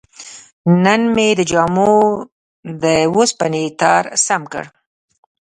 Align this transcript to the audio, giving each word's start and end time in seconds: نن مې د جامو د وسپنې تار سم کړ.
نن 0.83 1.01
مې 1.13 1.27
د 1.39 1.41
جامو 1.51 1.93
د 2.83 2.83
وسپنې 3.15 3.65
تار 3.79 4.03
سم 4.25 4.41
کړ. 4.53 4.65